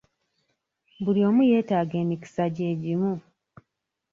Buli 1.03 1.19
omu 1.29 1.41
yeetaga 1.49 1.95
emikisa 2.03 2.43
gye 2.55 2.69
gimu. 2.81 3.13